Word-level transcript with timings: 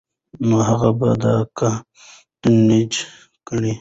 نو 0.47 0.57
هغه 0.69 0.89
به 0.99 1.09
دا 1.23 1.33
کانټنجنټ 1.57 2.91
ګڼي 3.47 3.69